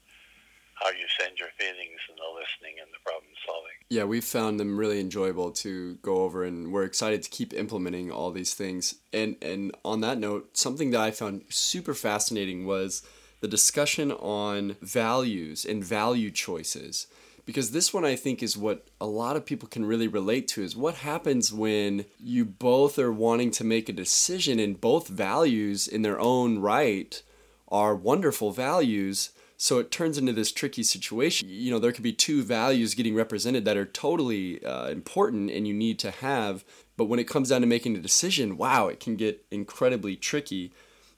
[0.80, 3.72] how you send your feelings and the listening and the problem solving.
[3.90, 8.12] Yeah, we've found them really enjoyable to go over, and we're excited to keep implementing
[8.12, 8.96] all these things.
[9.12, 13.04] And and on that note, something that I found super fascinating was
[13.42, 17.08] the discussion on values and value choices.
[17.46, 20.62] Because this one I think is what a lot of people can really relate to
[20.62, 25.88] is what happens when you both are wanting to make a decision and both values
[25.88, 27.24] in their own right
[27.70, 29.32] are wonderful values,
[29.62, 31.50] so it turns into this tricky situation.
[31.52, 35.68] You know, there could be two values getting represented that are totally uh, important and
[35.68, 36.64] you need to have,
[36.96, 40.72] but when it comes down to making a decision, wow, it can get incredibly tricky.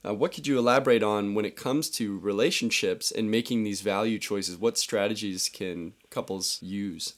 [0.03, 4.17] Uh, what could you elaborate on when it comes to relationships and making these value
[4.17, 4.57] choices?
[4.57, 7.13] What strategies can couples use?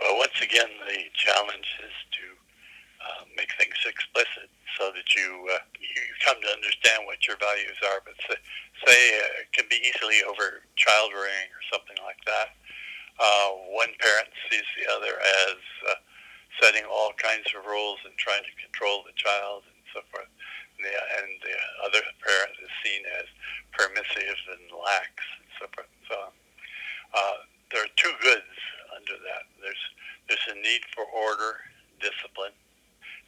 [0.00, 2.26] Well, once again, the challenge is to
[3.04, 7.78] uh, make things explicit so that you uh, you come to understand what your values
[7.92, 8.00] are.
[8.04, 8.38] But say,
[8.86, 12.56] say uh, it can be easily over child rearing or something like that.
[13.20, 15.14] Uh, one parent sees the other
[15.46, 15.58] as
[15.90, 16.00] uh,
[16.60, 20.28] setting all kinds of rules and trying to control the child and so forth.
[20.78, 23.28] And the, and the other parent is seen as
[23.76, 26.32] permissive and lax and so forth and so on.
[27.12, 27.38] Uh,
[27.70, 28.56] there are two goods
[28.96, 29.44] under that.
[29.60, 29.84] There's
[30.28, 31.60] there's a need for order,
[32.00, 32.56] discipline,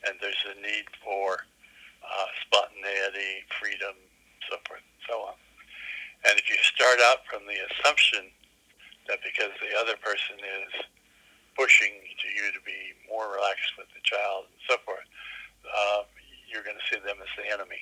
[0.07, 1.45] and there's a need for
[2.05, 3.97] uh, spontaneity, freedom,
[4.51, 5.37] so forth and so on.
[6.29, 8.29] And if you start out from the assumption
[9.09, 10.73] that because the other person is
[11.57, 15.05] pushing to you to be more relaxed with the child and so forth,
[15.65, 16.09] uh,
[16.49, 17.81] you're going to see them as the enemy,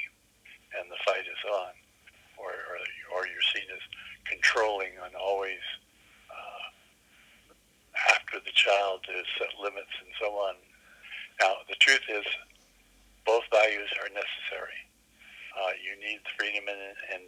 [0.79, 1.75] and the fight is on,
[2.39, 2.79] or or,
[3.15, 3.83] or you're seen as
[4.27, 5.63] controlling and always
[6.31, 6.67] uh,
[8.17, 10.55] after the child to set limits and so on.
[11.43, 12.23] Now, the truth is,
[13.27, 14.79] both values are necessary.
[15.59, 17.27] Uh, you need freedom and, and,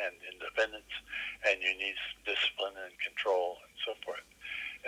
[0.00, 0.88] and independence,
[1.44, 1.92] and you need
[2.24, 4.24] discipline and control and so forth.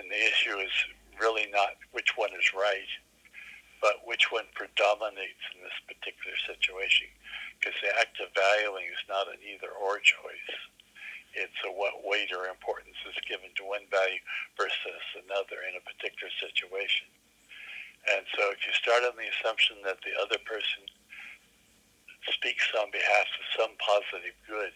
[0.01, 0.73] And the issue is
[1.21, 2.89] really not which one is right,
[3.85, 7.13] but which one predominates in this particular situation.
[7.61, 10.53] Because the act of valuing is not an either or choice.
[11.37, 14.25] It's a what weight or importance is given to one value
[14.57, 17.13] versus another in a particular situation.
[18.07, 20.87] And so if you start on the assumption that the other person
[22.31, 24.75] speaks on behalf of some positive good,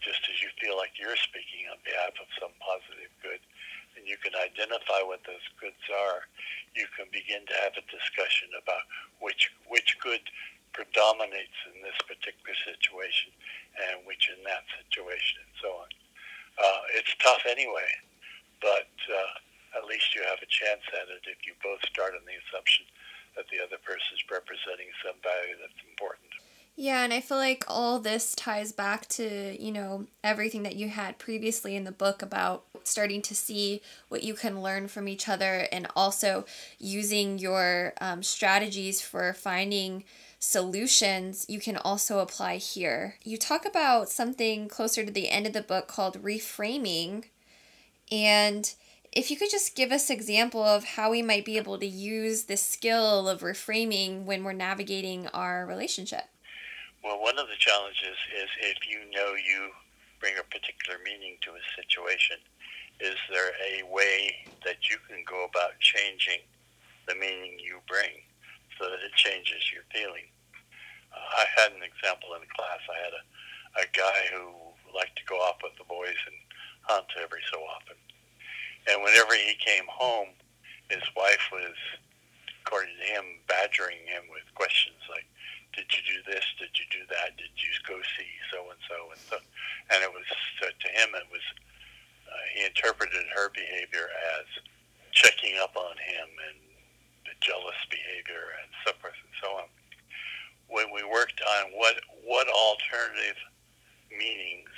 [0.00, 3.44] just as you feel like you're speaking on behalf of some positive good,
[3.92, 6.24] and you can identify what those goods are,
[6.72, 8.88] you can begin to have a discussion about
[9.20, 10.24] which which good
[10.72, 13.28] predominates in this particular situation
[13.92, 15.90] and which in that situation and so on.
[16.56, 17.92] Uh, it's tough anyway,
[18.64, 19.36] but uh,
[19.76, 22.84] at least you have a chance at it if you both start on the assumption
[23.36, 26.28] that the other person is representing some value that's important.
[26.76, 30.88] Yeah, and I feel like all this ties back to, you know, everything that you
[30.88, 35.28] had previously in the book about starting to see what you can learn from each
[35.28, 36.44] other and also
[36.78, 40.04] using your um, strategies for finding
[40.38, 43.16] solutions you can also apply here.
[43.22, 47.26] You talk about something closer to the end of the book called reframing
[48.10, 48.74] and
[49.12, 52.44] if you could just give us example of how we might be able to use
[52.44, 56.24] this skill of reframing when we're navigating our relationship.
[57.02, 59.74] Well, one of the challenges is if you know you
[60.22, 62.38] bring a particular meaning to a situation,
[63.02, 66.46] is there a way that you can go about changing
[67.10, 68.22] the meaning you bring
[68.78, 70.30] so that it changes your feeling?
[71.10, 72.78] Uh, I had an example in class.
[72.86, 73.24] I had a,
[73.82, 74.54] a guy who
[74.94, 76.38] liked to go off with the boys and
[76.86, 77.98] hunt every so often.
[78.86, 80.38] And whenever he came home,
[80.86, 81.74] his wife was,
[82.62, 85.26] according to him, badgering him with questions like,
[85.74, 86.44] "Did you do this?
[86.58, 87.36] Did you do that?
[87.36, 89.36] Did you go see so and so and so?"
[89.90, 90.26] And it was
[90.62, 91.44] uh, to him, it was
[92.28, 94.08] uh, he interpreted her behavior
[94.38, 94.46] as
[95.12, 96.58] checking up on him and
[97.24, 99.68] the jealous behavior and so forth and so on.
[100.68, 103.36] When we worked on what what alternative
[104.10, 104.72] meanings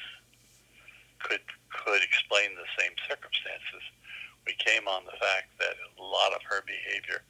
[1.22, 3.82] could could explain the same circumstances,
[4.46, 7.22] we came on the fact that a lot of her behavior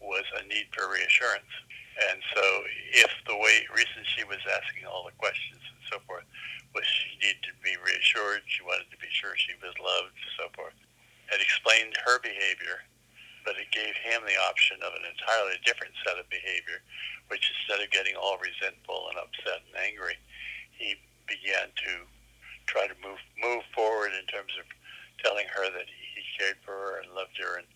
[0.00, 1.50] was a need for reassurance.
[1.98, 2.44] And so
[2.94, 6.24] if the way reason she was asking all the questions and so forth
[6.74, 10.46] was she needed to be reassured, she wanted to be sure she was loved, so
[10.54, 10.78] forth.
[11.34, 12.86] It explained her behavior,
[13.42, 16.80] but it gave him the option of an entirely different set of behavior,
[17.28, 20.16] which instead of getting all resentful and upset and angry,
[20.78, 20.94] he
[21.26, 22.06] began to
[22.70, 24.64] try to move move forward in terms of
[25.24, 27.66] telling her that he cared for her and loved her and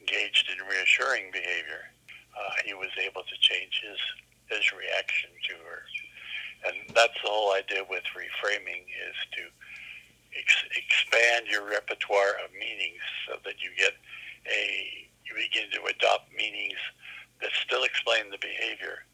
[0.00, 1.92] engaged in reassuring behavior.
[2.40, 4.00] Uh, he was able to change his
[4.48, 5.82] his reaction to her,
[6.66, 9.42] and that's the whole idea with reframing is to
[10.36, 13.92] ex- expand your repertoire of meanings so that you get
[14.48, 16.78] a you begin to adopt meanings
[17.40, 19.04] that still explain the behavior,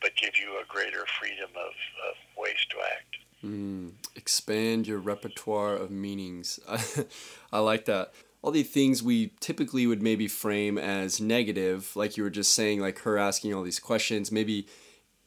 [0.00, 1.72] but give you a greater freedom of,
[2.08, 3.16] of ways to act.
[3.44, 6.60] Mm, expand your repertoire of meanings.
[7.52, 8.12] I like that.
[8.44, 12.78] All the things we typically would maybe frame as negative, like you were just saying,
[12.78, 14.66] like her asking all these questions, maybe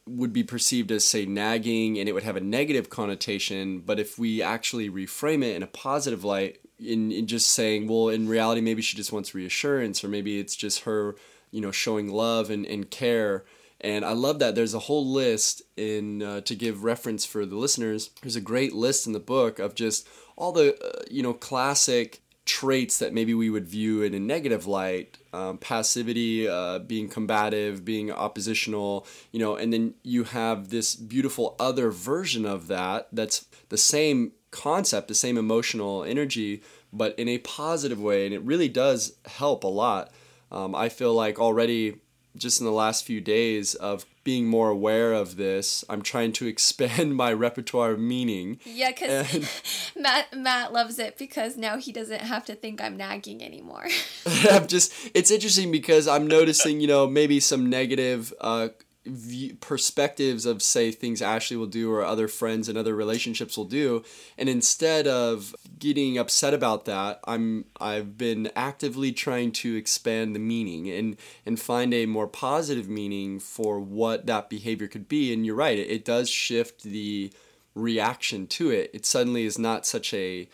[0.05, 3.79] would be perceived as say nagging and it would have a negative connotation.
[3.79, 8.09] But if we actually reframe it in a positive light in, in just saying well
[8.09, 11.15] in reality maybe she just wants reassurance or maybe it's just her
[11.49, 13.45] you know showing love and, and care.
[13.81, 14.53] And i love that.
[14.53, 18.11] There's a whole list in uh, to give reference for the listeners.
[18.21, 22.21] There's a great list in the book of just all the uh, you know classic
[22.47, 27.83] traits that maybe we would view in a negative light um, passivity uh, being combative
[27.83, 33.45] being oppositional you know and then you have this beautiful other version of that that's
[33.69, 38.69] the same concept the same emotional energy but in a positive way and it really
[38.69, 40.09] does help a lot.
[40.49, 41.97] Um, i feel like already
[42.37, 46.47] just in the last few days of being more aware of this, I'm trying to
[46.53, 48.59] expand my repertoire of meaning.
[48.65, 53.43] Yeah, because Mat Mat loves it because now he doesn't have to think I'm nagging
[53.43, 53.87] anymore.
[54.49, 58.69] I'm just it's interesting because I'm noticing you know maybe some negative uh,
[59.07, 63.65] view, perspectives of say things Ashley will do or other friends and other relationships will
[63.65, 64.03] do,
[64.37, 70.39] and instead of getting upset about that, I'm I've been actively trying to expand the
[70.39, 75.33] meaning and and find a more positive meaning for what that behavior could be.
[75.33, 77.31] And you're right, it, it does shift the
[77.75, 78.91] reaction to it.
[78.93, 80.49] It suddenly is not such a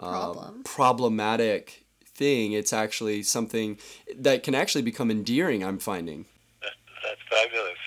[0.00, 2.52] uh, problematic thing.
[2.52, 3.78] It's actually something
[4.16, 5.64] that can actually become endearing.
[5.64, 6.26] I'm finding.
[6.60, 7.78] that's fabulous.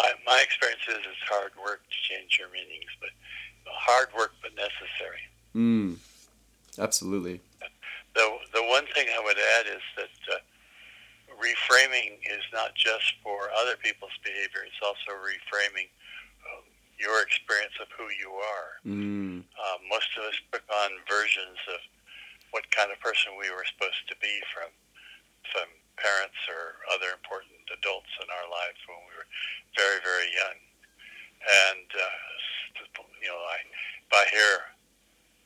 [0.00, 3.10] I, my experience is it's hard work to change your meanings, but
[3.68, 5.24] hard work but necessary.
[5.54, 6.00] Mm,
[6.78, 7.40] absolutely.
[8.14, 10.40] The the one thing I would add is that uh,
[11.38, 15.88] reframing is not just for other people's behavior; it's also reframing
[16.42, 16.62] uh,
[16.98, 18.70] your experience of who you are.
[18.86, 19.44] Mm.
[19.54, 21.80] Uh, most of us took on versions of
[22.50, 24.70] what kind of person we were supposed to be from
[25.54, 25.68] from
[26.00, 29.28] parents or other important adults in our lives when we were
[29.76, 30.58] very, very young.
[31.72, 32.20] And, uh,
[33.20, 34.52] you know, I, if I hear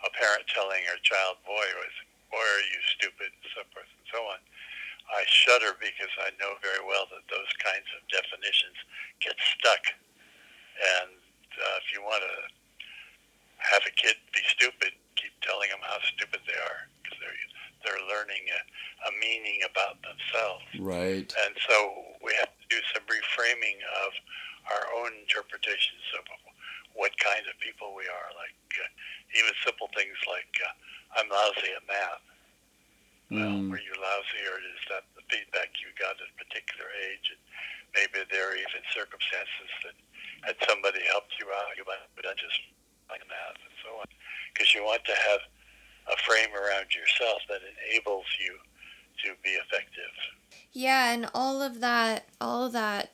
[0.07, 1.66] a parent telling her child, boy,
[2.30, 4.40] boy, are you stupid, and so forth and so on,
[5.12, 8.78] I shudder because I know very well that those kinds of definitions
[9.20, 9.84] get stuck.
[10.80, 11.14] And
[11.55, 12.36] uh, if you want to
[13.62, 17.38] have a kid be stupid, keep telling them how stupid they are because they're
[17.85, 18.61] they're learning a,
[19.09, 20.64] a meaning about themselves.
[20.80, 21.28] Right.
[21.28, 21.76] And so
[22.24, 24.11] we have to do some reframing of
[24.72, 26.24] our own interpretations of
[26.97, 28.28] what kind of people we are.
[28.35, 28.89] Like uh,
[29.37, 32.24] even simple things like uh, I'm lousy at math.
[33.28, 33.37] Mm.
[33.41, 37.32] Well, were you lousy, or is that the feedback you got at a particular age?
[37.32, 37.41] And
[37.97, 39.97] maybe there are even circumstances that
[40.45, 42.61] had somebody helped you out, you might have done just
[43.09, 44.09] like math and so on.
[44.53, 45.41] Because you want to have
[46.12, 48.57] a frame around yourself that enables you
[49.24, 50.12] to be effective.
[50.72, 53.11] Yeah, and all of that, all of that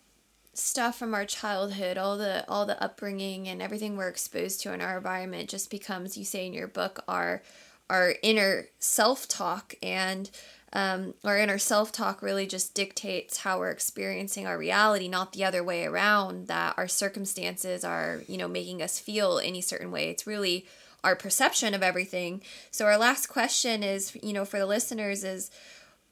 [0.55, 4.81] stuff from our childhood, all the all the upbringing and everything we're exposed to in
[4.81, 7.43] our environment just becomes, you say in your book, our
[7.89, 10.31] our inner self talk and
[10.73, 15.45] um, our inner self talk really just dictates how we're experiencing our reality, not the
[15.45, 16.47] other way around.
[16.47, 20.11] That our circumstances are, you know, making us feel any certain way.
[20.11, 20.67] It's really
[21.03, 22.43] our perception of everything.
[22.71, 25.51] So our last question is, you know, for the listeners is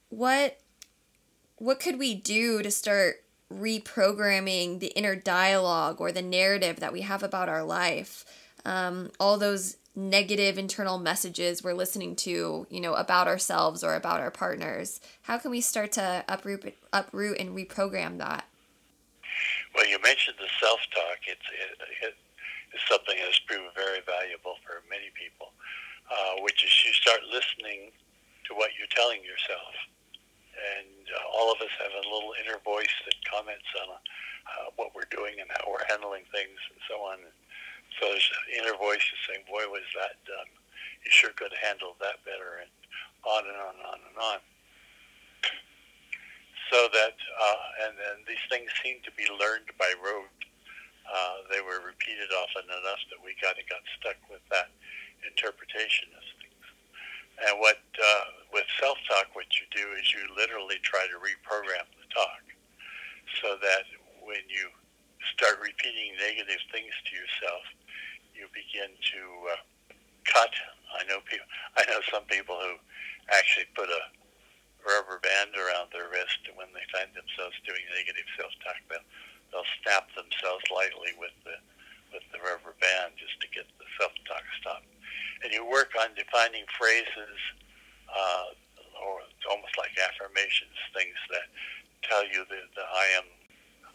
[0.08, 0.58] what
[1.56, 7.00] what could we do to start reprogramming the inner dialogue or the narrative that we
[7.00, 8.24] have about our life?
[8.64, 14.20] Um, all those negative internal messages we're listening to, you know, about ourselves or about
[14.20, 15.00] our partners.
[15.22, 18.44] How can we start to uproot, uproot and reprogram that?
[19.74, 21.18] Well, you mentioned the self-talk.
[21.26, 22.14] It's it, it,
[22.74, 25.52] is something that has proven very valuable for many people,
[26.10, 27.92] uh, which is you start listening
[28.48, 29.74] to what you're telling yourself.
[30.58, 34.90] And uh, all of us have a little inner voice that comments on uh, what
[34.96, 37.20] we're doing and how we're handling things and so on.
[38.00, 40.50] So there's an inner voice is saying, boy, was that dumb.
[41.04, 42.70] you sure could have handled that better, and
[43.24, 44.40] on and on and on and on.
[46.70, 50.28] So that, uh, and then these things seem to be learned by rote.
[51.08, 54.68] Uh, they were repeated often enough that we kind of got stuck with that
[55.24, 56.64] interpretation of things.
[57.48, 62.08] And what uh, with self-talk, what you do is you literally try to reprogram the
[62.12, 62.44] talk,
[63.40, 63.88] so that
[64.20, 64.68] when you
[65.32, 67.64] start repeating negative things to yourself,
[68.36, 69.20] you begin to
[69.54, 69.60] uh,
[70.28, 70.52] cut.
[70.98, 71.46] I know people.
[71.78, 72.76] I know some people who
[73.32, 74.02] actually put a
[74.84, 78.78] rubber band around their wrist when they find themselves doing negative self-talk.
[78.88, 79.04] They'll,
[79.50, 81.56] they'll snap themselves lightly with the
[82.12, 84.88] with the rubber band just to get the self-talk stopped.
[85.44, 87.36] And you work on defining phrases,
[88.08, 88.56] uh,
[89.04, 89.20] or
[89.52, 91.46] almost like affirmations, things that
[92.08, 93.28] tell you that, that I am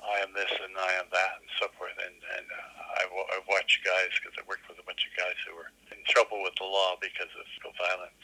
[0.03, 1.95] I am this and I am that and so forth.
[1.95, 5.39] And, and uh, I've, I've watched guys, because I worked with a bunch of guys
[5.47, 8.21] who were in trouble with the law because of physical violence.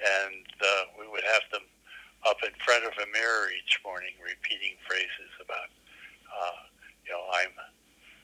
[0.00, 1.68] And uh, we would have them
[2.24, 5.68] up in front of a mirror each morning repeating phrases about,
[6.32, 6.64] uh,
[7.04, 7.52] you know, I'm,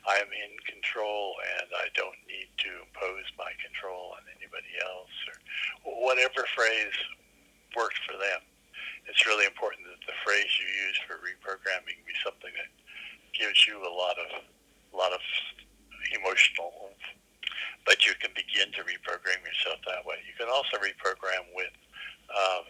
[0.09, 5.37] I'm in control and I don't need to impose my control on anybody else or
[5.85, 6.97] whatever phrase
[7.77, 8.41] worked for them.
[9.05, 12.73] It's really important that the phrase you use for reprogramming be something that
[13.37, 15.21] gives you a lot of a lot of
[16.17, 16.73] emotional
[17.89, 20.21] but you can begin to reprogram yourself that way.
[20.29, 21.73] You can also reprogram with
[22.29, 22.61] uh,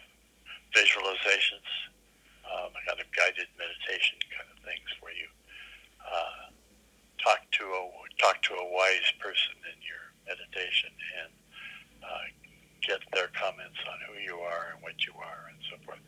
[0.71, 1.67] visualizations,
[2.47, 5.27] um, kind of guided meditation kind of things where you
[5.99, 6.47] uh,
[7.19, 7.83] talk to a
[8.19, 10.89] talk to a wise person in your meditation
[11.23, 11.31] and
[12.03, 12.25] uh,
[12.85, 15.99] get their comments on who you are and what you are and so forth.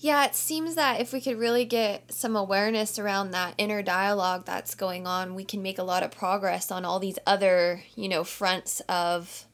[0.00, 4.44] Yeah, it seems that if we could really get some awareness around that inner dialogue
[4.44, 8.08] that's going on, we can make a lot of progress on all these other, you
[8.08, 9.47] know, fronts of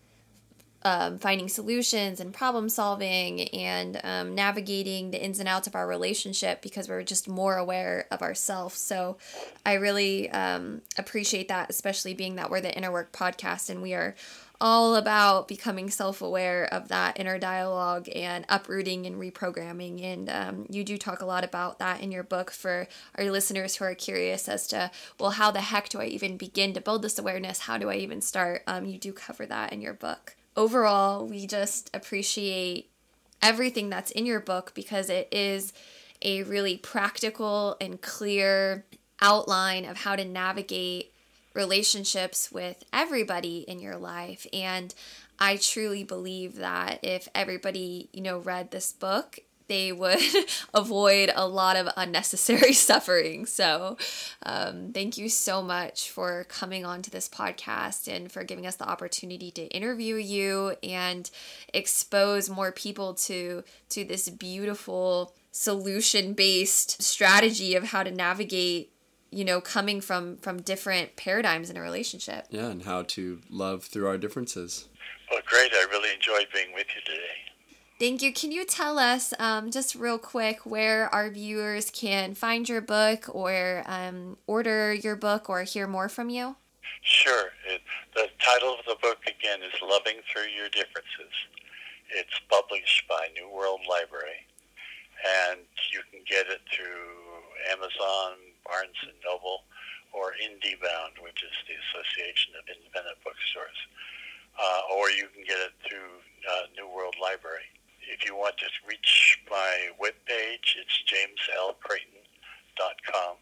[0.85, 5.87] um, finding solutions and problem solving and um, navigating the ins and outs of our
[5.87, 8.79] relationship because we're just more aware of ourselves.
[8.79, 9.17] So
[9.65, 13.95] I really um, appreciate that, especially being that we're the Inner Work podcast and we
[13.95, 14.15] are
[14.61, 20.03] all about becoming self aware of that inner dialogue and uprooting and reprogramming.
[20.03, 23.77] And um, you do talk a lot about that in your book for our listeners
[23.77, 27.03] who are curious as to, well, how the heck do I even begin to build
[27.03, 27.61] this awareness?
[27.61, 28.63] How do I even start?
[28.67, 30.37] Um, you do cover that in your book.
[30.57, 32.91] Overall, we just appreciate
[33.43, 35.73] everything that's in your book because it is
[36.23, 38.85] a really practical and clear
[39.21, 41.13] outline of how to navigate
[41.55, 44.47] relationships with everybody in your life.
[44.53, 44.95] And
[45.39, 50.19] I truly believe that if everybody, you know, read this book, they would
[50.75, 53.47] avoid a lot of unnecessary suffering.
[53.47, 53.97] So,
[54.43, 58.77] um, thank you so much for coming on to this podcast and for giving us
[58.77, 61.31] the opportunity to interview you and
[61.73, 68.93] expose more people to to this beautiful solution based strategy of how to navigate
[69.31, 72.47] you know coming from from different paradigms in a relationship.
[72.51, 74.89] Yeah and how to love through our differences.
[75.31, 75.73] Well great.
[75.73, 77.54] I really enjoyed being with you today
[77.99, 78.33] thank you.
[78.33, 83.27] Can you tell us um, just real quick where our viewers can find your book
[83.35, 86.57] or um, order your book or hear more from you?
[87.03, 87.51] Sure.
[87.69, 87.83] It,
[88.15, 91.33] the title of the book again is loving through your differences.
[92.11, 94.47] It's published by new world library
[95.51, 95.61] and
[95.93, 99.65] you can get it through amazon Barnes and Noble,
[100.13, 103.77] or IndieBound, which is the Association of Independent Bookstores,
[104.57, 107.69] uh, or you can get it through uh, New World Library.
[108.25, 113.37] If you want to reach my webpage, it's jameslcreighton.com.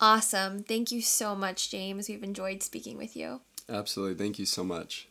[0.00, 0.62] Awesome.
[0.62, 2.08] Thank you so much, James.
[2.08, 3.42] We've enjoyed speaking with you.
[3.68, 4.16] Absolutely.
[4.16, 5.08] Thank you so much.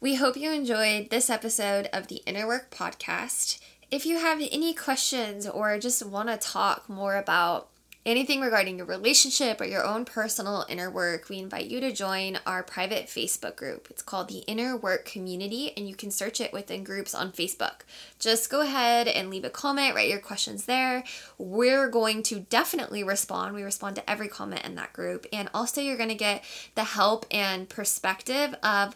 [0.00, 3.60] We hope you enjoyed this episode of the Inner Work Podcast.
[3.92, 7.68] If you have any questions or just want to talk more about
[8.06, 12.38] anything regarding your relationship or your own personal inner work, we invite you to join
[12.46, 13.88] our private Facebook group.
[13.90, 17.80] It's called the Inner Work Community, and you can search it within groups on Facebook.
[18.18, 21.04] Just go ahead and leave a comment, write your questions there.
[21.38, 23.54] We're going to definitely respond.
[23.54, 26.44] We respond to every comment in that group, and also you're going to get
[26.74, 28.94] the help and perspective of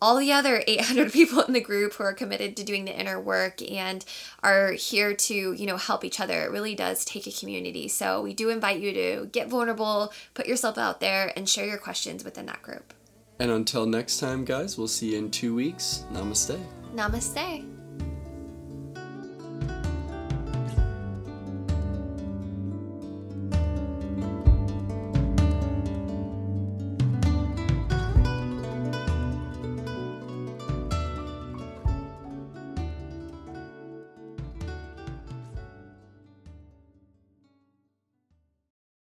[0.00, 3.20] all the other 800 people in the group who are committed to doing the inner
[3.20, 4.04] work and
[4.42, 7.88] are here to you know help each other it really does take a community.
[7.88, 11.78] So we do invite you to get vulnerable put yourself out there and share your
[11.78, 12.94] questions within that group.
[13.38, 16.04] And until next time guys we'll see you in two weeks.
[16.12, 16.58] Namaste.
[16.94, 17.77] Namaste